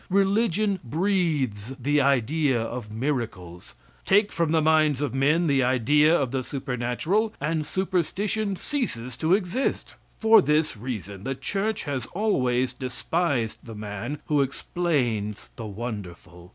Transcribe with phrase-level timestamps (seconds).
[0.09, 3.75] Religion breathes the idea of miracles.
[4.03, 9.35] Take from the minds of men the idea of the supernatural, and superstition ceases to
[9.35, 16.49] exist; for this reason the Church has always despised the man who explains the wonderful.